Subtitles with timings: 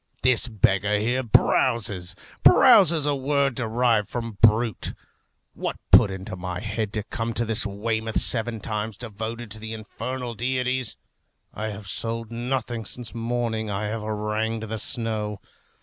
[0.23, 4.95] This beggar here browses: browses, a word derived from brute.
[5.53, 9.59] What put it into my head to come to this Weymouth seven times devoted to
[9.59, 10.97] the infernal deities?
[11.53, 15.39] I have sold nothing since morning I have harangued the snow.